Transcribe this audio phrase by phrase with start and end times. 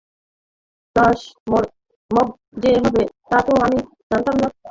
[0.95, 1.19] Flash
[2.11, 2.27] mob
[2.61, 4.47] যে হবে তা তো আমিও জানতাম না।